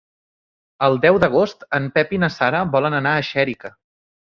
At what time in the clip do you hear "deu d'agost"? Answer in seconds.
1.03-1.63